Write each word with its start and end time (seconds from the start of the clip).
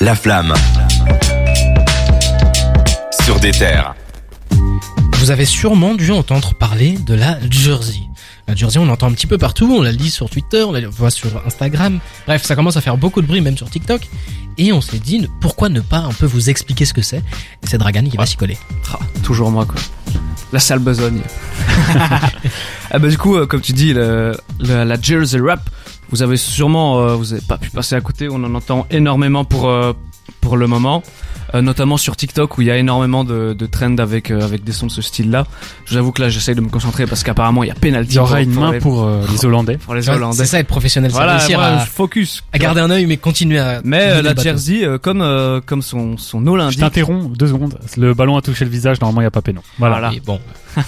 La 0.00 0.14
flamme. 0.14 0.54
Sur 3.24 3.40
des 3.40 3.50
terres. 3.50 3.94
Vous 5.18 5.30
avez 5.30 5.44
sûrement 5.44 5.94
dû 5.94 6.12
entendre 6.12 6.54
parler 6.54 6.96
de 6.98 7.14
la 7.14 7.38
Jersey. 7.50 8.00
La 8.46 8.54
Jersey, 8.54 8.78
on 8.78 8.86
l'entend 8.86 9.08
un 9.08 9.12
petit 9.12 9.26
peu 9.26 9.36
partout, 9.36 9.74
on 9.76 9.82
la 9.82 9.92
lit 9.92 10.10
sur 10.10 10.30
Twitter, 10.30 10.62
on 10.62 10.72
la 10.72 10.86
voit 10.88 11.10
sur 11.10 11.28
Instagram. 11.46 11.98
Bref, 12.26 12.44
ça 12.44 12.54
commence 12.54 12.76
à 12.76 12.80
faire 12.80 12.96
beaucoup 12.96 13.20
de 13.20 13.26
bruit 13.26 13.40
même 13.40 13.56
sur 13.56 13.68
TikTok. 13.68 14.02
Et 14.56 14.72
on 14.72 14.80
s'est 14.80 14.98
dit, 14.98 15.28
pourquoi 15.40 15.68
ne 15.68 15.80
pas 15.80 15.98
un 15.98 16.12
peu 16.12 16.26
vous 16.26 16.48
expliquer 16.50 16.84
ce 16.84 16.94
que 16.94 17.02
c'est? 17.02 17.18
Et 17.18 17.66
c'est 17.66 17.78
Dragan 17.78 18.04
qui 18.08 18.16
va 18.16 18.26
s'y 18.26 18.36
coller. 18.36 18.56
Ah, 18.92 18.98
toujours 19.22 19.50
moi 19.50 19.66
quoi. 19.66 19.80
La 20.52 20.58
sale 20.60 20.78
besogne. 20.78 21.20
ah 22.90 22.98
bah 22.98 23.08
du 23.08 23.18
coup, 23.18 23.36
euh, 23.36 23.46
comme 23.46 23.60
tu 23.60 23.72
dis, 23.72 23.92
le, 23.92 24.34
le- 24.60 24.84
la 24.84 25.00
Jersey 25.00 25.38
Rap, 25.40 25.68
vous 26.10 26.22
avez 26.22 26.36
sûrement, 26.36 27.00
euh, 27.00 27.14
vous 27.14 27.32
avez 27.32 27.42
pas 27.42 27.58
pu 27.58 27.70
passer 27.70 27.94
à 27.94 28.00
côté. 28.00 28.28
On 28.30 28.36
en 28.36 28.54
entend 28.54 28.86
énormément 28.90 29.44
pour 29.44 29.68
euh, 29.68 29.92
pour 30.40 30.56
le 30.56 30.66
moment, 30.66 31.02
Euh, 31.54 31.62
notamment 31.62 31.96
sur 31.96 32.14
TikTok 32.14 32.58
où 32.58 32.60
il 32.60 32.66
y 32.66 32.70
a 32.70 32.76
énormément 32.76 33.24
de, 33.24 33.54
de 33.54 33.66
trends 33.66 33.96
avec 33.96 34.30
euh, 34.30 34.42
avec 34.44 34.64
des 34.64 34.72
sons 34.72 34.86
de 34.86 34.92
ce 34.92 35.00
style-là. 35.00 35.46
J'avoue 35.86 36.12
que 36.12 36.20
là, 36.20 36.28
j'essaye 36.28 36.54
de 36.54 36.60
me 36.60 36.68
concentrer 36.68 37.06
parce 37.06 37.22
qu'apparemment 37.22 37.64
il 37.64 37.68
y 37.68 37.70
a 37.70 37.74
penalty. 37.74 38.12
Il 38.12 38.16
y 38.16 38.18
aura 38.18 38.32
pour- 38.36 38.38
une 38.42 38.52
pour 38.52 38.62
main 38.64 38.72
les, 38.72 38.78
pour 38.80 39.04
euh, 39.04 39.24
les 39.32 39.46
Hollandais. 39.46 39.78
pour 39.78 39.94
les 39.94 40.06
Hollandais. 40.10 40.36
C'est 40.36 40.44
ça 40.44 40.58
être 40.60 40.66
professionnel, 40.66 41.10
c'est 41.10 41.16
Voilà, 41.16 41.38
réussir 41.38 41.58
moi, 41.58 41.68
à, 41.68 41.84
je 41.86 41.90
focus. 41.90 42.42
à 42.52 42.58
garder 42.58 42.82
un 42.82 42.90
œil 42.90 43.06
mais 43.06 43.16
continuer 43.16 43.58
à... 43.60 43.80
Mais 43.82 44.10
euh, 44.10 44.20
la. 44.20 44.34
Jersey, 44.34 44.84
euh, 44.84 44.98
comme 44.98 45.22
euh, 45.22 45.62
comme 45.64 45.80
son 45.80 46.18
son 46.18 46.42
nom 46.42 46.68
Je 46.68 46.76
t'interromps 46.76 47.30
deux 47.38 47.46
secondes. 47.46 47.78
Le 47.96 48.12
ballon 48.12 48.36
a 48.36 48.42
touché 48.42 48.66
le 48.66 48.70
visage, 48.70 49.00
normalement 49.00 49.22
il 49.22 49.24
n'y 49.24 49.28
a 49.28 49.30
pas 49.30 49.40
péno. 49.40 49.62
Voilà. 49.78 49.94
Voilà. 50.00 50.14
Et 50.14 50.20
bon. 50.20 50.40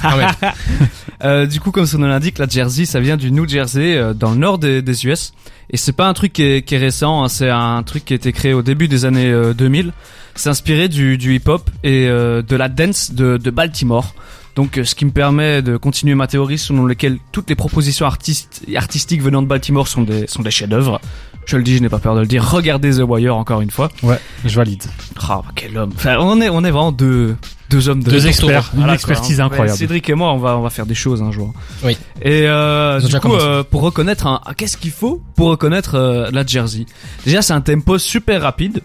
Euh, 1.23 1.47
du 1.47 1.61
coup, 1.61 1.71
comme 1.71 1.85
son 1.87 1.99
nom 1.99 2.07
l'indique, 2.07 2.39
la 2.39 2.47
Jersey, 2.49 2.87
ça 2.87 2.99
vient 3.01 3.17
du 3.19 3.31
New 3.31 3.47
Jersey, 3.47 3.95
euh, 3.97 4.15
dans 4.15 4.31
le 4.31 4.37
nord 4.37 4.59
des, 4.59 4.81
des 4.83 5.07
US. 5.07 5.33
Et 5.73 5.77
c'est 5.77 5.93
pas 5.93 6.09
un 6.09 6.15
truc 6.15 6.33
qui 6.33 6.43
est, 6.43 6.63
qui 6.63 6.75
est 6.75 6.79
récent, 6.79 7.23
hein, 7.23 7.29
c'est 7.29 7.49
un 7.51 7.83
truc 7.85 8.05
qui 8.05 8.13
a 8.13 8.17
été 8.17 8.33
créé 8.33 8.55
au 8.55 8.63
début 8.63 8.89
des 8.89 9.05
années 9.05 9.31
euh, 9.31 9.55
2000. 9.55 9.93
C'est 10.35 10.49
inspiré 10.49 10.89
du, 10.89 11.17
du 11.17 11.35
hip-hop 11.35 11.71
et 11.85 12.09
euh, 12.09 12.43
de 12.43 12.57
la 12.57 12.69
dance 12.69 13.13
de, 13.13 13.37
de 13.37 13.51
Baltimore. 13.51 14.15
Donc, 14.57 14.79
euh, 14.79 14.85
ce 14.85 14.95
qui 14.97 15.05
me 15.05 15.13
permet 15.13 15.63
de 15.63 15.77
continuer 15.77 16.15
ma 16.17 16.27
théorie 16.27 16.59
selon 16.59 16.87
laquelle 16.87 17.19
toutes 17.31 17.49
les 17.49 17.55
propositions 17.55 18.07
artistes, 18.07 18.63
artistiques 18.75 19.23
venant 19.23 19.43
de 19.43 19.47
Baltimore 19.47 19.87
sont 19.87 20.03
des, 20.03 20.27
sont 20.27 20.43
des 20.43 20.51
chefs-d'œuvre. 20.51 21.01
Je 21.47 21.57
le 21.57 21.63
dis, 21.63 21.77
je 21.77 21.83
n'ai 21.83 21.89
pas 21.89 21.99
peur 21.99 22.17
de 22.17 22.21
le 22.21 22.27
dire. 22.27 22.49
Regardez 22.49 22.97
The 22.97 23.03
Wire 23.07 23.37
encore 23.37 23.61
une 23.61 23.71
fois. 23.71 23.91
Ouais, 24.03 24.21
je 24.45 24.55
valide. 24.57 24.83
Ah, 25.29 25.43
quel 25.55 25.77
homme. 25.79 25.93
Enfin, 25.95 26.17
on 26.19 26.41
est, 26.41 26.49
on 26.49 26.65
est 26.65 26.71
vraiment 26.71 26.93
deux, 26.93 27.37
deux 27.71 27.89
hommes 27.89 28.03
de 28.03 28.11
Deux 28.11 28.27
experts, 28.27 28.71
une 28.75 28.81
Voilà, 28.81 28.95
expertise 28.95 29.37
quoi, 29.37 29.45
hein. 29.45 29.47
incroyable. 29.47 29.73
Ouais, 29.73 29.79
Cédric 29.79 30.11
et 30.11 30.15
moi, 30.15 30.33
on 30.33 30.39
va, 30.39 30.59
on 30.59 30.63
va 30.63 30.71
faire 30.71 30.87
des 30.87 30.95
choses 30.95 31.23
un 31.23 31.31
jour. 31.31 31.55
Oui. 31.85 31.97
Et 32.21 32.43
euh, 32.47 33.01
du 33.01 33.19
coup, 33.21 33.33
euh, 33.35 33.63
pour 33.63 33.81
reconnaître 33.83 34.27
un, 34.27 34.41
ah, 34.45 34.55
qu'est-ce 34.55 34.77
qu'il 34.77 34.91
faut 34.91 35.23
pour 35.37 35.49
reconnaître 35.49 35.95
euh, 35.95 36.29
la 36.33 36.45
Jersey 36.45 36.85
Déjà, 37.25 37.41
c'est 37.43 37.53
un 37.53 37.61
tempo 37.61 37.99
super 37.99 38.43
rapide, 38.43 38.83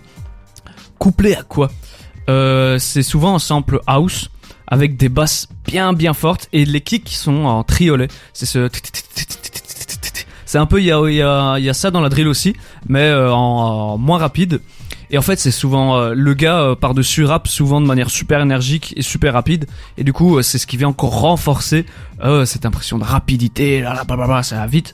couplé 1.00 1.36
à 1.36 1.44
quoi 1.44 1.72
euh, 2.30 2.78
C'est 2.80 3.04
souvent 3.04 3.36
un 3.36 3.40
sample 3.40 3.80
house 3.88 4.30
avec 4.68 4.98
des 4.98 5.10
basses 5.10 5.48
bien 5.68 5.94
bien 5.94 6.14
fortes 6.14 6.48
et 6.54 6.66
les 6.66 6.82
kicks 6.82 7.04
qui 7.04 7.16
sont 7.16 7.46
en 7.46 7.64
triolet. 7.64 8.08
C'est 8.34 8.46
ce 8.48 8.70
c'est 10.46 10.58
un 10.60 10.66
peu 10.68 10.80
il 10.80 10.86
y 10.86 10.92
a, 10.92 11.02
il 11.08 11.16
y, 11.16 11.22
a, 11.22 11.58
il 11.58 11.66
y 11.66 11.70
a 11.70 11.74
ça 11.74 11.92
dans 11.92 12.02
la 12.02 12.10
drill 12.10 12.28
aussi, 12.28 12.56
mais 12.88 13.02
euh, 13.02 13.34
en, 13.34 13.38
en 13.94 13.98
moins 13.98 14.18
rapide. 14.20 14.62
Et 15.12 15.18
en 15.18 15.22
fait, 15.22 15.40
c'est 15.40 15.52
souvent 15.52 15.98
euh, 15.98 16.14
le 16.16 16.34
gars 16.34 16.60
euh, 16.60 16.76
par-dessus 16.76 17.26
rap 17.26 17.48
souvent 17.48 17.82
de 17.82 17.86
manière 17.86 18.10
super 18.10 18.42
énergique 18.42 18.94
et 18.98 19.02
super 19.02 19.34
rapide. 19.34 19.66
Et 19.98 20.04
du 20.04 20.14
coup, 20.14 20.38
euh, 20.38 20.42
c'est 20.42 20.58
ce 20.58 20.68
qui 20.68 20.78
vient 20.78 20.90
encore 20.90 21.20
renforcer 21.20 21.86
cette 22.46 22.66
impression 22.66 22.98
de 22.98 23.04
rapidité. 23.04 23.82
Là, 23.82 23.94
là, 23.94 24.04
blablabla, 24.06 24.42
ça 24.42 24.56
va 24.56 24.68
vite. 24.68 24.94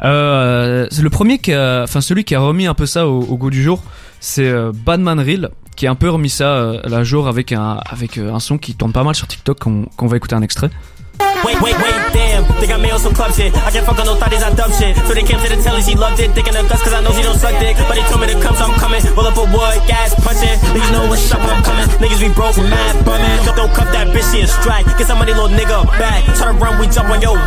C'est 0.00 1.02
le 1.02 1.08
premier 1.10 1.38
qui 1.38 1.52
a, 1.52 1.82
enfin 1.82 2.00
celui 2.00 2.24
qui 2.24 2.34
a 2.34 2.40
remis 2.40 2.66
un 2.66 2.74
peu 2.74 2.86
ça 2.86 3.08
au, 3.08 3.36
goût 3.36 3.50
du 3.50 3.62
jour, 3.62 3.82
c'est 4.20 4.52
Badman 4.72 5.18
Reel 5.18 5.50
qui 5.74 5.88
a 5.88 5.90
un 5.90 5.96
peu 5.96 6.08
remis 6.08 6.30
ça 6.30 6.78
à 6.84 6.88
la 6.88 7.02
jour 7.02 7.26
avec 7.26 7.50
un 7.50 7.80
avec 7.84 8.18
un 8.18 8.38
son 8.38 8.56
qui 8.56 8.76
tourne 8.76 8.92
pas 8.92 9.02
mal 9.02 9.16
sur 9.16 9.26
TikTok 9.26 9.58
qu'on 9.58 9.86
qu'on 9.96 10.06
va 10.06 10.16
écouter 10.16 10.36
un 10.36 10.42
extrait. 10.42 10.70
Wait, 11.44 11.60
wait, 11.60 11.74
wait, 11.74 12.33
damn. 12.34 12.44
Think 12.58 12.72
club. 13.14 13.30
I 13.30 13.70
can't 13.70 13.86
fuck 13.86 13.98
shit. 14.74 14.96
So 15.06 15.14
they 15.14 15.22
came 15.22 15.38
to 15.38 15.48
the 15.48 15.94
loved 15.98 16.20
it. 16.20 16.30
Thinking 16.34 16.54
cause 16.54 16.92
I 16.92 17.00
know 17.02 17.12
don't 17.22 17.38
suck 17.38 17.54
dick. 17.60 17.76
But 17.76 17.94
they 17.94 18.02
told 18.10 18.20
to 18.26 18.40
come, 18.40 18.56
so 18.56 18.64
I'm 18.66 18.74
coming. 18.78 19.02
Don't, 23.54 23.70
that 23.94 24.08
bitch, 24.10 24.42
a 24.42 24.46
strike. 24.46 24.86
Get 24.98 25.08
little 25.08 25.48
nigga 25.48 25.78
to 26.38 26.52
run, 26.58 26.80
we 26.80 26.86
jump 26.88 27.10
on 27.10 27.20
your 27.20 27.38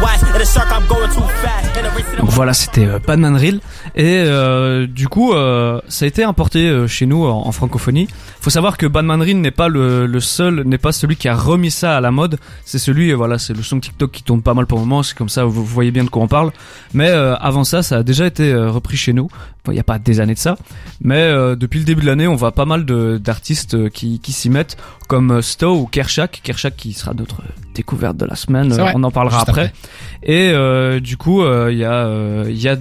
voilà, 2.30 2.54
c'était 2.54 2.86
euh, 2.86 3.00
Reel. 3.36 3.60
Et 3.96 4.24
euh, 4.26 4.88
du 4.88 5.08
coup, 5.08 5.34
euh, 5.34 5.82
ça 5.88 6.06
a 6.06 6.08
été 6.08 6.24
importé 6.24 6.88
chez 6.88 7.06
nous 7.06 7.26
en, 7.26 7.52
francophonie. 7.52 8.08
Faut 8.40 8.50
savoir 8.50 8.78
que 8.78 8.86
Batman 8.86 9.22
Reel 9.22 9.40
n'est 9.42 9.52
pas 9.52 9.68
le, 9.68 10.20
seul, 10.20 10.62
n'est 10.62 10.78
pas 10.78 10.92
celui 10.92 11.16
qui 11.16 11.28
a 11.28 11.36
remis 11.36 11.72
ça 11.72 11.98
à 11.98 12.02
la 12.02 12.12
mode. 12.12 12.38
C'est 12.66 12.80
celui, 12.80 13.12
voilà, 13.14 13.38
c'est 13.38 13.54
le 13.54 13.64
son 13.64 13.80
TikTok 13.80 14.12
qui 14.12 14.24
tourne 14.24 14.42
pas 14.42 14.54
mal 14.54 14.66
pour 14.66 14.77
le 14.80 14.86
moment. 14.86 15.04
C'est 15.04 15.18
comme 15.18 15.30
ça, 15.30 15.46
vous, 15.46 15.64
voyez 15.66 15.92
bien 15.92 16.04
de 16.04 16.10
quoi 16.10 16.22
on 16.24 16.28
parle. 16.28 16.52
Mais 16.94 17.10
euh, 17.10 17.36
avant 17.38 17.64
ça, 17.64 17.84
ça 17.84 17.98
a 17.98 18.04
déjà 18.04 18.26
été 18.26 18.52
euh, 18.52 18.70
repris 18.72 18.98
chez 18.98 19.14
nous. 19.14 19.30
Il 19.68 19.74
n'y 19.74 19.80
a 19.80 19.84
pas 19.84 20.00
des 20.00 20.20
années 20.22 20.34
de 20.34 20.40
ça. 20.40 20.58
Mais 21.02 21.18
euh, 21.24 21.56
depuis 21.56 21.80
le 21.80 21.86
début 21.86 22.02
de 22.02 22.08
l'année, 22.08 22.28
on 22.28 22.36
voit 22.36 22.54
pas 22.54 22.66
mal 22.66 22.86
d'artistes 23.20 23.90
qui, 23.90 24.20
qui 24.20 24.32
s'y 24.32 24.50
mettent, 24.50 24.78
comme 25.08 25.42
Stowe 25.42 25.82
ou 25.82 25.86
Kershak. 25.88 26.40
Kershak 26.44 26.76
qui 26.78 26.94
sera 26.94 27.14
notre 27.14 27.42
découverte 27.76 28.18
de 28.18 28.26
la 28.26 28.36
semaine. 28.36 28.72
On 28.96 29.04
en 29.04 29.12
parlera 29.12 29.40
Juste 29.40 29.50
après. 29.50 29.74
Et 30.24 30.52
euh, 30.54 31.00
du 31.00 31.18
coup, 31.18 31.44
il 31.46 31.78
y 31.78 31.84
a 31.86 32.44
il 32.48 32.62
y 32.62 32.70
a 32.70 32.78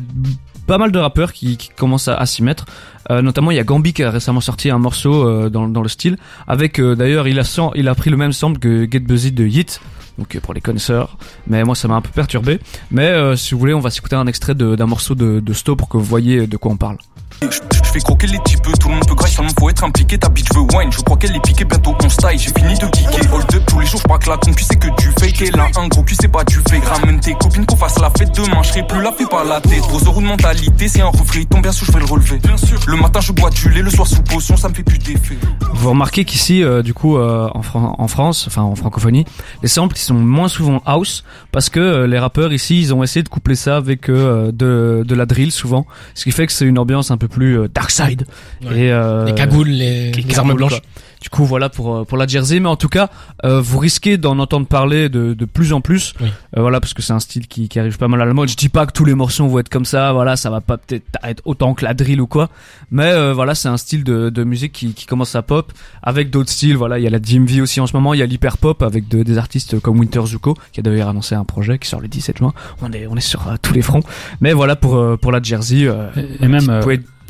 pas 0.66 0.78
mal 0.78 0.90
de 0.90 0.98
rappeurs 0.98 1.32
qui, 1.32 1.56
qui 1.56 1.68
commencent 1.68 2.08
à, 2.08 2.14
à 2.16 2.26
s'y 2.26 2.42
mettre. 2.42 2.66
Euh, 3.10 3.22
notamment, 3.22 3.52
il 3.52 3.56
y 3.56 3.60
a 3.60 3.64
Gambi 3.64 3.92
qui 3.92 4.02
a 4.02 4.10
récemment 4.10 4.40
sorti 4.40 4.68
un 4.68 4.78
morceau 4.78 5.24
euh, 5.28 5.48
dans, 5.48 5.68
dans 5.68 5.82
le 5.82 5.88
style. 5.88 6.16
Avec 6.48 6.80
euh, 6.80 6.96
d'ailleurs, 6.96 7.28
il 7.28 7.38
a 7.38 7.44
sam- 7.44 7.70
il 7.76 7.86
a 7.88 7.94
pris 7.94 8.10
le 8.10 8.16
même 8.16 8.32
sample 8.32 8.58
que 8.58 8.88
Get 8.90 8.98
Busy 9.00 9.30
de 9.30 9.46
Yeet. 9.46 9.80
Donc 10.19 10.34
euh, 10.34 10.41
pour 10.41 10.54
les 10.54 10.60
connaisseurs, 10.60 11.19
mais 11.47 11.65
moi 11.65 11.75
ça 11.75 11.88
m'a 11.88 11.94
un 11.94 12.00
peu 12.00 12.10
perturbé. 12.10 12.60
Mais 12.91 13.09
euh, 13.09 13.37
si 13.37 13.54
vous 13.54 13.60
voulez, 13.60 13.75
on 13.75 13.81
va 13.81 13.91
s'écouter 13.91 14.16
un 14.16 14.27
extrait 14.27 14.54
d'un 14.54 14.87
morceau 14.87 15.15
de, 15.15 15.41
de 15.41 15.53
Sto 15.53 15.77
pour 15.77 15.88
que 15.88 15.97
vous 15.97 16.04
voyez 16.04 16.47
de 16.47 16.56
quoi 16.56 16.72
on 16.72 16.77
parle. 16.77 16.99
Je, 17.42 17.91
fais 17.92 18.00
croquer 18.00 18.26
les 18.26 18.38
types, 18.44 18.62
tout 18.80 18.88
le 18.88 18.94
monde 18.94 19.06
peut 19.06 19.14
grailler, 19.14 19.34
seulement 19.34 19.50
faut 19.58 19.69
être 19.70 19.84
impliqué. 19.84 20.19
Ta 20.19 20.28
bitch 20.28 20.48
veut 20.54 20.62
wine, 20.76 20.91
je 20.91 21.00
crois 21.02 21.16
qu'elle 21.16 21.36
est 21.36 21.41
piquée, 21.41 21.64
bientôt 21.64 21.94
on 22.02 22.08
style. 22.08 22.38
J'ai 22.38 22.50
fini 22.50 22.74
de 22.78 22.86
geeker, 22.86 23.32
hold 23.32 23.54
up 23.54 23.62
tous 23.66 23.80
les 23.80 23.86
jours, 23.86 24.00
je 24.00 24.04
crois 24.04 24.19
que 24.19 24.28
la 24.30 24.36
concu 24.38 24.64
c'est 24.64 24.78
que 24.78 24.88
du 25.00 25.10
fake. 25.20 25.42
Et 25.42 25.50
là, 25.50 25.69
un 25.78 25.88
gros 25.88 26.02
cul 26.02 26.16
c'est 26.19 26.28
pas 26.28 26.44
du 26.44 26.56
fake. 26.69 26.84
Ramène 26.84 27.20
tes 27.20 27.34
copines 27.34 27.66
qu'on 27.66 27.76
fasse 27.76 27.98
la 28.00 28.10
fête 28.10 28.34
demain, 28.34 28.62
je 28.62 28.69
serai 28.70 28.86
plus 28.86 29.02
la 29.02 29.12
fée 29.12 29.26
par 29.26 29.44
la 29.44 29.60
tête. 29.60 29.80
Gros 29.80 29.98
euros 30.00 30.20
de 30.20 30.26
mentalité, 30.26 30.88
c'est 30.88 31.02
un 31.02 31.06
reflet, 31.08 31.41
il 31.42 31.47
tombe 31.47 31.62
bien 31.62 31.72
sûr, 31.72 31.86
je 31.86 31.92
vais 31.92 32.00
le 32.00 32.06
relever. 32.06 32.38
Bien 32.38 32.56
sûr. 32.56 32.78
Le 32.86 32.97
matin 32.97 33.20
je 33.20 33.32
bois 33.32 33.50
du 33.50 33.68
lait, 33.70 33.82
le 33.82 33.91
soir 33.91 34.06
sous 34.06 34.22
potion, 34.22 34.56
ça 34.56 34.68
me 34.68 34.74
fait 34.74 34.82
plus 34.82 34.98
d'effet. 34.98 35.36
Vous 35.74 35.91
remarquez 35.91 36.24
qu'ici, 36.24 36.62
euh, 36.62 36.82
du 36.82 36.94
coup, 36.94 37.16
euh, 37.18 37.48
en, 37.54 37.62
Fran- 37.62 37.94
en 37.98 38.08
France, 38.08 38.47
enfin 38.48 38.62
en 38.62 38.74
francophonie, 38.74 39.24
les 39.62 39.68
samples 39.68 39.97
ils 39.97 40.00
sont 40.00 40.14
moins 40.14 40.48
souvent 40.48 40.80
house 40.86 41.22
parce 41.53 41.68
que 41.68 41.80
euh, 41.80 42.06
les 42.06 42.18
rappeurs 42.18 42.53
ici, 42.53 42.80
ils 42.80 42.94
ont 42.94 43.03
essayé 43.03 43.22
de 43.22 43.28
coupler 43.28 43.54
ça 43.56 43.76
avec 43.76 44.08
euh, 44.08 44.50
de, 44.53 45.04
de 45.06 45.14
la 45.14 45.26
drill 45.26 45.53
souvent, 45.53 45.86
ce 46.14 46.24
qui 46.24 46.32
fait 46.32 46.47
que 46.47 46.53
c'est 46.53 46.64
une 46.64 46.78
ambiance 46.78 47.10
un 47.10 47.16
peu 47.18 47.25
plus 47.28 47.59
euh, 47.59 47.69
dark 47.69 47.91
side. 47.91 48.26
Ouais. 48.64 48.78
Et, 48.78 48.92
euh, 48.92 49.25
Les 49.26 49.34
cagoules, 49.34 49.69
les, 49.69 50.12
les 50.12 50.22
les 50.22 50.38
armes 50.38 50.54
blanches. 50.54 50.72
quoi. 50.72 50.81
Du 51.22 51.31
coup, 51.31 51.44
voilà 51.44 51.69
pour 51.70 51.94
euh, 51.97 52.04
pour 52.04 52.19
la 52.19 52.26
Jersey, 52.26 52.60
mais 52.60 52.69
en 52.69 52.76
tout 52.76 52.91
cas, 52.91 53.09
euh, 53.44 53.60
vous 53.60 53.78
risquez 53.78 54.16
d'en 54.19 54.38
entendre 54.38 54.66
parler 54.66 55.09
de, 55.09 55.34
de 55.34 55.44
plus 55.47 55.72
en 55.72 55.81
plus. 55.81 56.12
Oui. 56.20 56.28
Euh, 56.56 56.60
voilà, 56.60 56.78
parce 56.78 56.94
que 56.94 57.03
c'est 57.03 57.15
un 57.15 57.19
style 57.19 57.48
qui, 57.48 57.69
qui 57.69 57.81
arrive 57.81 57.97
pas 57.98 58.06
mal 58.06 58.20
à 58.20 58.26
la 58.26 58.34
mode. 58.34 58.48
Je 58.50 58.54
dis 58.54 58.69
pas 58.69 58.86
que 58.86 58.92
tous 58.92 59.04
les 59.06 59.15
morceaux 59.15 59.47
vont 59.48 59.59
être 59.59 59.70
comme 59.70 59.86
ça. 59.86 60.12
Voilà, 60.12 60.36
ça 60.36 60.50
va 60.50 60.60
pas 60.60 60.76
peut-être 60.76 61.04
être 61.25 61.42
autant 61.47 61.75
que 61.75 61.84
la 61.84 61.94
drill 61.94 62.20
ou 62.20 62.26
quoi. 62.26 62.48
Mais 62.92 63.10
euh, 63.12 63.32
voilà, 63.32 63.54
c'est 63.56 63.69
un 63.69 63.78
style 63.78 64.04
de, 64.04 64.28
de 64.31 64.44
musique 64.44 64.72
qui, 64.72 64.92
qui 64.92 65.06
commence 65.06 65.34
à 65.34 65.42
pop 65.42 65.72
avec 66.03 66.31
d'autres 66.31 66.50
styles. 66.50 66.76
Voilà, 66.76 66.98
il 66.98 67.03
y 67.03 67.06
a 67.06 67.10
la 67.10 67.19
DMV 67.19 67.60
aussi 67.62 67.81
en 67.81 67.86
ce 67.86 67.97
moment. 67.97 68.12
Il 68.15 68.20
y 68.20 68.22
a 68.22 68.26
l'hyper 68.26 68.59
pop 68.59 68.82
avec 68.82 69.09
de- 69.09 69.22
des 69.25 69.38
artistes 69.38 69.81
comme 69.81 69.98
Winter 69.98 70.25
Zuko 70.26 70.54
qui 70.72 70.81
a 70.81 70.82
d'ailleurs 70.82 71.09
annoncé 71.09 71.34
un 71.34 71.44
projet 71.44 71.78
qui 71.78 71.88
sort 71.88 72.00
le 72.03 72.09
17 72.09 72.38
juin. 72.38 72.53
On 72.82 72.92
est 72.92 73.06
on 73.09 73.16
est 73.16 73.20
sur 73.20 73.42
tous 73.62 73.72
les 73.72 73.82
fronts. 73.82 74.03
Mais 74.41 74.53
voilà 74.53 74.76
pour 74.76 75.19
pour 75.19 75.32
la 75.32 75.42
Jersey. 75.42 75.88
euh, 75.88 76.09
Et- 76.16 76.44
et 76.44 76.48
même, 76.48 76.69
euh, 76.69 76.82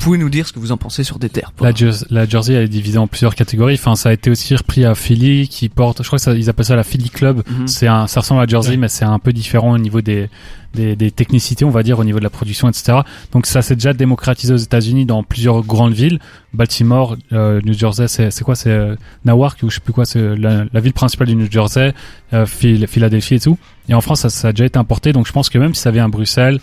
pouvez, 0.07 0.17
pouvez 0.17 0.23
nous 0.25 0.29
dire 0.29 0.47
ce 0.47 0.53
que 0.53 0.59
vous 0.59 0.71
en 0.71 0.77
pensez 0.77 1.03
sur 1.03 1.19
des 1.19 1.29
terres. 1.29 1.51
La, 1.61 1.71
Jers- 1.73 2.05
la 2.09 2.25
Jersey 2.27 2.53
elle 2.53 2.63
est 2.63 2.67
divisée 2.67 2.97
en 2.97 3.07
plusieurs 3.07 3.35
catégories. 3.35 3.75
Enfin, 3.75 3.95
ça 3.95 4.09
a 4.09 4.13
été 4.13 4.29
aussi 4.29 4.55
repris 4.55 4.85
à 4.85 4.95
Philly, 4.95 5.47
qui 5.47 5.69
porte, 5.69 6.01
je 6.01 6.07
crois 6.07 6.17
que 6.17 6.23
ça, 6.23 6.33
ils 6.33 6.49
appellent 6.49 6.65
ça 6.65 6.75
la 6.75 6.83
Philly 6.83 7.09
Club. 7.09 7.43
Mhm. 7.49 7.67
C'est 7.67 7.87
un, 7.87 8.07
ça 8.07 8.21
ressemble 8.21 8.41
à 8.41 8.47
Jersey, 8.47 8.71
Ouais. 8.71 8.77
mais 8.77 8.87
c'est 8.87 9.05
un 9.05 9.19
peu 9.19 9.31
différent 9.33 9.71
au 9.73 9.77
niveau 9.77 10.01
des, 10.01 10.29
des, 10.73 10.95
des 10.95 11.11
technicités, 11.11 11.65
on 11.65 11.69
va 11.69 11.83
dire, 11.83 11.97
au 11.99 12.03
niveau 12.03 12.19
de 12.19 12.23
la 12.23 12.29
production, 12.29 12.67
etc. 12.69 12.99
Donc 13.31 13.45
ça 13.45 13.61
s'est 13.61 13.75
déjà 13.75 13.93
démocratisé 13.93 14.53
aux 14.53 14.57
États-Unis 14.57 15.05
dans 15.05 15.23
plusieurs 15.23 15.61
grandes 15.63 15.93
villes. 15.93 16.19
Baltimore, 16.53 17.17
euh, 17.33 17.61
New 17.63 17.73
Jersey, 17.73 18.07
c'est, 18.07 18.31
c'est 18.31 18.43
quoi, 18.43 18.55
c'est 18.55 18.69
euh, 18.71 18.95
Newark 19.25 19.59
ou 19.63 19.69
je 19.69 19.75
sais 19.75 19.81
plus 19.81 19.93
quoi, 19.93 20.05
c'est 20.05 20.35
la, 20.35 20.65
la 20.71 20.79
ville 20.79 20.93
principale 20.93 21.27
du 21.27 21.35
New 21.35 21.49
Jersey, 21.51 21.93
euh, 22.33 22.45
Phil- 22.45 22.87
Philadelphie 22.87 23.35
et 23.35 23.39
tout. 23.39 23.57
Et 23.89 23.93
en 23.93 24.01
France, 24.01 24.21
ça, 24.21 24.29
ça 24.29 24.47
a 24.49 24.51
déjà 24.53 24.65
été 24.65 24.77
importé. 24.79 25.13
Donc 25.13 25.27
je 25.27 25.31
pense 25.31 25.49
que 25.49 25.57
même 25.57 25.73
si 25.73 25.81
ça 25.81 25.91
vient 25.91 26.05
à 26.05 26.09
Bruxelles, 26.09 26.59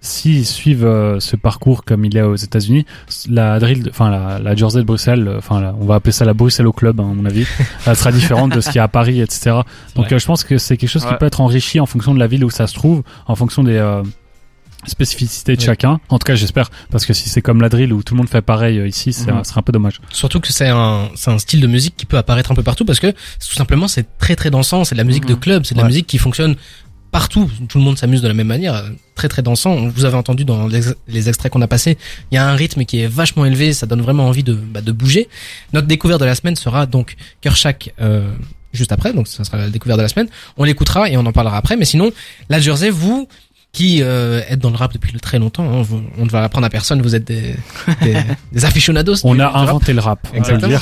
s'ils 0.00 0.46
suivent 0.46 0.84
euh, 0.86 1.20
ce 1.20 1.36
parcours 1.36 1.84
comme 1.84 2.04
il 2.04 2.16
est 2.16 2.22
aux 2.22 2.36
États-Unis, 2.36 2.86
la 3.28 3.58
drill, 3.58 3.86
enfin 3.90 4.10
la, 4.10 4.38
la 4.38 4.54
Jersey 4.56 4.78
de 4.80 4.84
Bruxelles, 4.84 5.28
euh, 5.28 5.38
enfin 5.38 5.60
la- 5.60 5.74
on 5.78 5.84
va 5.84 5.96
appeler 5.96 6.12
ça 6.12 6.24
la 6.24 6.32
Bruxelles 6.34 6.66
au 6.66 6.72
club, 6.72 7.00
hein, 7.00 7.08
à 7.10 7.14
mon 7.14 7.26
avis, 7.26 7.46
elle 7.86 7.96
sera 7.96 8.10
différente 8.12 8.52
de 8.54 8.60
ce 8.60 8.68
qu'il 8.68 8.76
y 8.76 8.78
a 8.78 8.84
à 8.84 8.88
Paris, 8.88 9.20
etc. 9.20 9.56
Donc 9.96 10.10
euh, 10.10 10.18
je 10.18 10.26
pense 10.26 10.42
que 10.44 10.56
c'est 10.58 10.76
quelque 10.78 10.88
chose 10.90 11.04
qui 11.04 11.14
peut 11.14 11.26
être 11.26 11.40
enrichi 11.42 11.80
en 11.80 11.86
fonction 11.86 12.14
de 12.14 12.18
la 12.18 12.26
ville 12.26 12.44
où 12.44 12.50
ça 12.50 12.66
se 12.66 12.74
trouve, 12.74 13.02
en 13.26 13.34
fonction 13.36 13.62
des 13.62 13.76
euh, 13.76 14.02
spécificité 14.86 15.56
de 15.56 15.60
chacun. 15.60 16.00
En 16.08 16.18
tout 16.18 16.24
cas, 16.24 16.34
j'espère, 16.34 16.70
parce 16.90 17.04
que 17.04 17.12
si 17.12 17.28
c'est 17.28 17.42
comme 17.42 17.60
la 17.60 17.68
drill 17.68 17.92
où 17.92 18.02
tout 18.02 18.14
le 18.14 18.18
monde 18.18 18.28
fait 18.30 18.40
pareil 18.40 18.78
euh, 18.78 18.88
ici, 18.88 19.12
c'est 19.12 19.26
ce 19.26 19.44
serait 19.50 19.58
un 19.58 19.62
peu 19.62 19.72
dommage. 19.72 20.00
Surtout 20.10 20.40
que 20.40 20.50
c'est 20.50 20.68
un, 20.68 21.10
c'est 21.16 21.30
un 21.30 21.38
style 21.38 21.60
de 21.60 21.66
musique 21.66 21.94
qui 21.98 22.06
peut 22.06 22.16
apparaître 22.16 22.50
un 22.50 22.54
peu 22.54 22.62
partout 22.62 22.86
parce 22.86 22.98
que 23.00 23.08
tout 23.10 23.54
simplement 23.54 23.88
c'est 23.88 24.06
très 24.18 24.36
très 24.36 24.48
dansant, 24.50 24.84
c'est 24.84 24.94
de 24.94 24.98
la 25.00 25.04
musique 25.04 25.26
de 25.26 25.34
Mhm. 25.34 25.40
club, 25.40 25.64
c'est 25.66 25.74
de 25.74 25.80
la 25.80 25.86
musique 25.86 26.06
qui 26.06 26.16
fonctionne 26.16 26.56
partout, 27.12 27.50
tout 27.68 27.78
le 27.78 27.84
monde 27.84 27.98
s'amuse 27.98 28.22
de 28.22 28.28
la 28.28 28.34
même 28.34 28.46
manière, 28.46 28.74
euh, 28.74 28.88
très 29.14 29.28
très 29.28 29.42
dansant. 29.42 29.88
Vous 29.88 30.04
avez 30.04 30.16
entendu 30.16 30.44
dans 30.44 30.66
les, 30.66 30.80
les 31.08 31.28
extraits 31.28 31.50
qu'on 31.52 31.62
a 31.62 31.66
passés, 31.68 31.98
il 32.30 32.34
y 32.34 32.38
a 32.38 32.46
un 32.48 32.54
rythme 32.54 32.84
qui 32.84 33.00
est 33.00 33.06
vachement 33.06 33.44
élevé, 33.44 33.72
ça 33.72 33.86
donne 33.86 34.00
vraiment 34.02 34.26
envie 34.26 34.42
de, 34.42 34.54
bah, 34.54 34.80
de 34.80 34.92
bouger. 34.92 35.28
Notre 35.72 35.86
découverte 35.86 36.20
de 36.20 36.26
la 36.26 36.34
semaine 36.34 36.56
sera 36.56 36.86
donc 36.86 37.16
Kershak 37.40 37.92
euh, 38.00 38.30
juste 38.72 38.92
après, 38.92 39.12
donc 39.12 39.26
ça 39.28 39.44
sera 39.44 39.56
la 39.58 39.68
découverte 39.70 39.98
de 39.98 40.02
la 40.02 40.08
semaine. 40.08 40.28
On 40.56 40.64
l'écoutera 40.64 41.08
et 41.10 41.16
on 41.16 41.26
en 41.26 41.32
parlera 41.32 41.56
après, 41.56 41.76
mais 41.76 41.84
sinon, 41.84 42.10
la 42.48 42.60
Jersey, 42.60 42.90
vous 42.90 43.28
qui 43.72 44.02
euh, 44.02 44.40
êtes 44.48 44.58
dans 44.58 44.70
le 44.70 44.76
rap 44.76 44.92
depuis 44.92 45.12
très 45.20 45.38
longtemps, 45.38 45.62
hein, 45.64 45.82
vous- 45.82 46.02
on 46.18 46.24
ne 46.24 46.30
va 46.30 46.40
l'apprendre 46.40 46.66
à 46.66 46.70
personne, 46.70 47.00
vous 47.02 47.14
êtes 47.14 47.24
des, 47.24 47.54
des, 48.02 48.16
des 48.52 48.64
aficionados. 48.64 49.14
On 49.24 49.38
a 49.38 49.48
rap. 49.48 49.56
inventé 49.68 49.92
le 49.92 50.00
rap. 50.00 50.26
Exactement. 50.34 50.78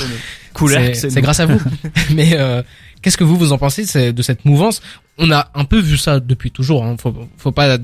Cool, 0.53 0.71
C'est- 0.71 1.09
c'est 1.11 1.21
grâce 1.21 1.39
à 1.39 1.45
vous. 1.45 1.61
Mais 2.15 2.31
euh, 2.33 2.63
qu'est-ce 3.01 3.17
que 3.17 3.23
vous 3.23 3.37
vous 3.37 3.51
en 3.53 3.57
pensez 3.57 4.11
de 4.13 4.21
cette 4.21 4.45
mouvance? 4.45 4.81
On 5.17 5.31
a 5.31 5.49
un 5.55 5.65
peu 5.65 5.79
vu 5.79 5.97
ça 5.97 6.19
depuis 6.19 6.51
toujours. 6.51 6.83
Hein. 6.85 6.95
Faut, 6.99 7.13
faut 7.37 7.51
pas 7.51 7.77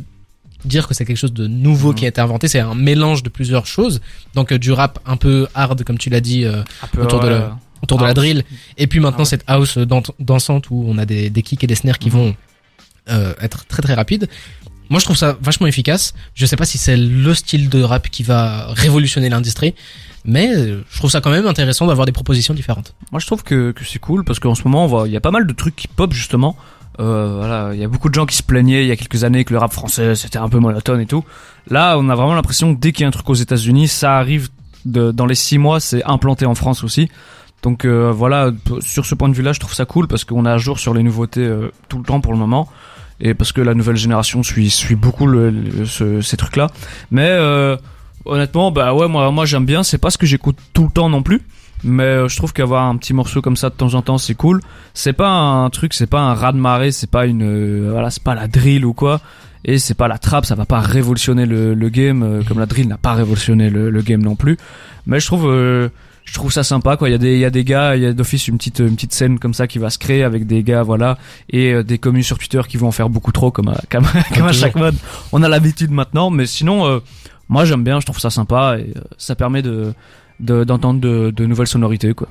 dire 0.63 0.87
que 0.87 0.93
c'est 0.93 1.05
quelque 1.05 1.17
chose 1.17 1.33
de 1.33 1.47
nouveau 1.47 1.89
Mhm. 1.89 1.95
qui 1.95 2.05
a 2.05 2.07
été 2.07 2.21
inventé. 2.21 2.47
C'est 2.47 2.59
un 2.59 2.73
mélange 2.75 3.21
de 3.23 3.29
plusieurs 3.29 3.65
choses. 3.67 4.01
Donc 4.33 4.51
euh, 4.51 4.57
du 4.59 4.71
rap 4.71 4.99
un 5.05 5.17
peu 5.17 5.47
hard, 5.53 5.83
comme 5.83 5.97
tu 5.97 6.09
l'as 6.09 6.21
dit, 6.21 6.43
euh, 6.45 6.63
autour 6.97 7.19
de 7.19 7.27
la- 7.27 7.57
autour 7.83 7.97
de 7.99 8.03
la 8.03 8.09
House. 8.09 8.15
drill. 8.15 8.43
Et 8.77 8.87
puis 8.87 8.99
maintenant 8.99 9.17
Ah 9.19 9.21
ouais. 9.21 9.25
cette 9.25 9.43
house 9.47 9.77
dan- 9.77 10.01
dansante 10.19 10.69
où 10.71 10.85
on 10.87 10.97
a 10.97 11.05
des, 11.05 11.29
des 11.29 11.41
kicks 11.43 11.63
et 11.63 11.67
des 11.67 11.75
snares 11.75 11.99
qui 11.99 12.09
Mhm. 12.09 12.15
vont 12.17 12.35
euh, 13.09 13.33
être 13.39 13.65
très 13.67 13.83
très 13.83 13.93
rapides. 13.93 14.27
Moi 14.89 14.99
je 14.99 15.05
trouve 15.05 15.17
ça 15.17 15.37
vachement 15.41 15.67
efficace. 15.67 16.13
Je 16.33 16.45
sais 16.45 16.55
pas 16.55 16.65
si 16.65 16.77
c'est 16.77 16.97
le 16.97 17.33
style 17.33 17.69
de 17.69 17.81
rap 17.81 18.09
qui 18.09 18.23
va 18.23 18.67
révolutionner 18.73 19.29
l'industrie, 19.29 19.73
mais 20.25 20.55
euh, 20.55 20.83
je 20.89 20.97
trouve 20.97 21.11
ça 21.11 21.21
quand 21.21 21.31
même 21.31 21.47
intéressant 21.47 21.87
d'avoir 21.87 22.05
des 22.05 22.11
propositions 22.11 22.53
différentes. 22.53 22.95
Moi, 23.11 23.19
je 23.19 23.25
trouve 23.25 23.43
que, 23.43 23.73
c'est 23.85 23.99
cool 23.99 24.23
parce 24.23 24.39
qu'en 24.39 24.55
ce 24.55 24.63
moment, 24.63 25.05
il 25.05 25.11
y 25.11 25.17
a 25.17 25.21
pas 25.21 25.31
mal 25.31 25.45
de 25.45 25.53
trucs 25.53 25.75
qui 25.75 25.87
pop 25.87 26.13
justement. 26.13 26.55
Euh, 26.99 27.35
voilà, 27.37 27.71
il 27.73 27.79
y 27.79 27.83
a 27.83 27.89
beaucoup 27.89 28.09
de 28.09 28.13
gens 28.13 28.25
qui 28.25 28.37
se 28.37 28.43
plaignaient 28.43 28.83
il 28.83 28.87
y 28.87 28.91
a 28.91 28.95
quelques 28.95 29.25
années 29.25 29.43
que 29.43 29.51
le 29.51 29.59
rap 29.59 29.73
français 29.73 30.15
c'était 30.15 30.37
un 30.37 30.49
peu 30.49 30.59
monotone 30.59 31.01
et 31.01 31.05
tout. 31.05 31.23
Là, 31.69 31.97
on 31.97 32.09
a 32.09 32.15
vraiment 32.15 32.35
l'impression 32.35 32.73
que 32.73 32.79
dès 32.79 32.91
qu'il 32.91 33.01
y 33.01 33.05
a 33.05 33.07
un 33.07 33.11
truc 33.11 33.29
aux 33.29 33.33
États-Unis, 33.33 33.87
ça 33.87 34.17
arrive 34.17 34.49
dans 34.85 35.25
les 35.25 35.35
six 35.35 35.57
mois, 35.57 35.79
c'est 35.79 36.03
implanté 36.03 36.45
en 36.45 36.55
France 36.55 36.83
aussi. 36.83 37.09
Donc 37.63 37.83
euh, 37.83 38.11
voilà, 38.11 38.51
sur 38.81 39.05
ce 39.05 39.15
point 39.15 39.27
de 39.27 39.33
vue-là, 39.33 39.51
je 39.51 39.59
trouve 39.59 39.73
ça 39.73 39.85
cool 39.85 40.07
parce 40.07 40.23
qu'on 40.23 40.45
est 40.45 40.49
à 40.49 40.57
jour 40.57 40.79
sur 40.79 40.93
les 40.93 41.01
nouveautés 41.01 41.41
euh, 41.41 41.71
tout 41.89 41.97
le 41.97 42.03
temps 42.03 42.21
pour 42.21 42.31
le 42.31 42.37
moment 42.37 42.69
et 43.19 43.33
parce 43.33 43.51
que 43.51 43.61
la 43.61 43.73
nouvelle 43.73 43.95
génération 43.95 44.43
suit 44.43 44.69
suit 44.69 44.95
beaucoup 44.95 45.25
le, 45.27 45.49
le- 45.49 45.85
ce- 45.85 46.21
ces 46.21 46.37
trucs-là. 46.37 46.67
Mais 47.11 47.27
euh, 47.29 47.77
honnêtement, 48.25 48.71
bah 48.71 48.93
ouais, 48.93 49.07
moi 49.07 49.31
moi 49.31 49.45
j'aime 49.45 49.65
bien. 49.65 49.83
C'est 49.83 49.97
pas 49.97 50.09
ce 50.09 50.17
que 50.17 50.25
j'écoute 50.25 50.57
tout 50.73 50.83
le 50.85 50.91
temps 50.91 51.09
non 51.09 51.23
plus. 51.23 51.41
Mais 51.83 52.03
euh, 52.03 52.27
je 52.27 52.35
trouve 52.37 52.51
qu'avoir 52.53 52.85
un 52.85 52.95
petit 52.97 53.13
morceau 53.13 53.41
comme 53.41 53.55
ça 53.57 53.69
de 53.69 53.75
temps 53.75 53.93
en 53.93 54.01
temps, 54.01 54.17
c'est 54.17 54.33
cool. 54.33 54.61
C'est 54.93 55.13
pas 55.13 55.29
un 55.29 55.69
truc, 55.69 55.93
c'est 55.93 56.07
pas 56.07 56.21
un 56.21 56.33
raz 56.33 56.51
de 56.53 56.57
marée, 56.57 56.91
c'est 56.91 57.09
pas 57.09 57.25
une, 57.25 57.43
euh, 57.43 57.89
voilà, 57.91 58.09
c'est 58.09 58.23
pas 58.23 58.33
la 58.33 58.47
drill 58.47 58.85
ou 58.85 58.93
quoi. 58.93 59.21
Et 59.65 59.77
c'est 59.79 59.93
pas 59.95 60.07
la 60.07 60.17
trap, 60.17 60.45
ça 60.45 60.55
va 60.55 60.65
pas 60.65 60.79
révolutionner 60.79 61.45
le, 61.45 61.73
le 61.73 61.89
game, 61.89 62.23
euh, 62.23 62.41
comme 62.47 62.59
la 62.59 62.65
drill 62.65 62.87
n'a 62.87 62.97
pas 62.97 63.13
révolutionné 63.13 63.69
le, 63.69 63.89
le 63.89 64.01
game 64.01 64.21
non 64.21 64.35
plus. 64.35 64.57
Mais 65.07 65.19
je 65.19 65.25
trouve, 65.25 65.47
euh, 65.49 65.89
je 66.25 66.33
trouve 66.33 66.51
ça 66.51 66.63
sympa 66.63 66.97
quoi. 66.97 67.07
Il 67.07 67.11
y 67.13 67.15
a 67.15 67.19
des, 67.19 67.33
il 67.35 67.39
y 67.39 67.45
a 67.45 67.49
des 67.49 67.63
gars, 67.63 67.95
il 67.95 68.01
y 68.03 68.05
a 68.05 68.11
d'office 68.13 68.47
une 68.47 68.57
petite, 68.57 68.79
une 68.79 68.95
petite 68.95 69.13
scène 69.13 69.39
comme 69.39 69.53
ça 69.53 69.67
qui 69.67 69.77
va 69.79 69.89
se 69.89 69.97
créer 69.97 70.23
avec 70.23 70.45
des 70.47 70.63
gars, 70.63 70.83
voilà, 70.83 71.17
et 71.49 71.71
euh, 71.73 71.83
des 71.83 71.97
communes 71.97 72.23
sur 72.23 72.37
Twitter 72.37 72.61
qui 72.67 72.77
vont 72.77 72.87
en 72.87 72.91
faire 72.91 73.09
beaucoup 73.09 73.31
trop, 73.31 73.51
comme 73.51 73.69
à, 73.69 73.79
comme, 73.89 74.05
comme 74.35 74.47
à 74.47 74.51
chaque 74.51 74.75
mode. 74.75 74.95
On 75.31 75.41
a 75.43 75.47
l'habitude 75.47 75.91
maintenant, 75.91 76.29
mais 76.31 76.45
sinon, 76.45 76.85
euh, 76.87 76.99
moi 77.47 77.63
j'aime 77.65 77.83
bien, 77.83 77.99
je 77.99 78.05
trouve 78.05 78.19
ça 78.19 78.29
sympa 78.29 78.77
et 78.79 78.91
euh, 78.97 79.01
ça 79.17 79.35
permet 79.35 79.61
de 79.61 79.71
de- 79.71 79.93
d'entendre 80.39 80.99
de, 80.99 81.31
de 81.35 81.45
nouvelles 81.45 81.67
sonorités 81.67 82.13
quoi. 82.13 82.27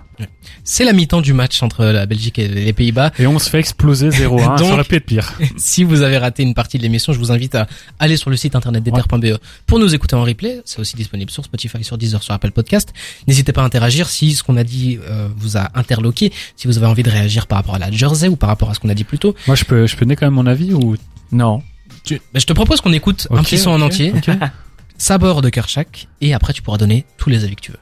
C'est 0.62 0.84
la 0.84 0.92
mi-temps 0.92 1.20
du 1.20 1.32
match 1.32 1.62
entre 1.62 1.84
la 1.86 2.06
Belgique 2.06 2.38
et 2.38 2.46
les 2.48 2.72
Pays-Bas. 2.72 3.10
Et 3.18 3.26
on 3.26 3.38
se 3.38 3.48
fait 3.50 3.58
exploser 3.58 4.08
0-1. 4.10 4.58
Donc- 4.58 4.58
Ça 4.58 4.72
aurait 4.74 4.84
pu 4.84 4.96
être 4.96 5.06
pire. 5.06 5.32
si 5.56 5.84
vous 5.84 6.02
avez 6.02 6.18
raté 6.18 6.42
une 6.42 6.54
partie 6.54 6.78
de 6.78 6.82
l'émission, 6.82 7.12
je 7.12 7.18
vous 7.18 7.32
invite 7.32 7.54
à 7.54 7.66
aller 7.98 8.16
sur 8.16 8.30
le 8.30 8.36
site 8.36 8.54
internet 8.56 8.82
d'ether.be 8.82 9.38
pour 9.66 9.78
nous 9.78 9.94
écouter 9.94 10.14
en 10.16 10.22
replay. 10.22 10.60
C'est 10.64 10.78
aussi 10.80 10.96
disponible 10.96 11.30
sur 11.30 11.44
Spotify, 11.44 11.82
sur 11.82 11.98
Deezer, 11.98 12.22
sur 12.22 12.34
Apple 12.34 12.50
Podcast. 12.50 12.92
N'hésitez 13.26 13.52
pas 13.52 13.62
à 13.62 13.64
interagir 13.64 14.08
si 14.08 14.34
ce 14.34 14.42
qu'on 14.42 14.56
a 14.56 14.64
dit 14.64 14.98
euh, 15.08 15.28
vous 15.36 15.56
a 15.56 15.70
interloqué, 15.74 16.32
si 16.56 16.66
vous 16.66 16.76
avez 16.78 16.86
envie 16.86 17.02
de 17.02 17.10
réagir 17.10 17.46
par 17.46 17.56
rapport 17.58 17.74
à 17.74 17.78
la 17.78 17.90
Jersey 17.90 18.28
ou 18.28 18.36
par 18.36 18.48
rapport 18.48 18.70
à 18.70 18.74
ce 18.74 18.80
qu'on 18.80 18.88
a 18.90 18.94
dit 18.94 19.04
plus 19.04 19.18
tôt. 19.18 19.34
Moi, 19.46 19.56
je 19.56 19.64
peux, 19.64 19.86
je 19.86 19.96
peux 19.96 20.04
donner 20.04 20.16
quand 20.16 20.26
même 20.26 20.34
mon 20.34 20.46
avis 20.46 20.72
ou? 20.74 20.96
Non. 21.32 21.62
Tu- 22.04 22.20
bah, 22.32 22.38
je 22.40 22.44
te 22.46 22.52
propose 22.52 22.80
qu'on 22.80 22.92
écoute 22.92 23.26
un 23.30 23.42
petit 23.42 23.58
son 23.58 23.70
en 23.70 23.80
entier, 23.80 24.12
ok. 24.14 24.30
Sabor 24.98 25.42
de 25.42 25.48
Kershak, 25.48 26.06
et 26.20 26.34
après 26.34 26.52
tu 26.52 26.62
pourras 26.62 26.78
donner 26.78 27.04
tous 27.18 27.28
les 27.28 27.42
avis 27.44 27.56
que 27.56 27.60
tu 27.62 27.72
veux. 27.72 27.78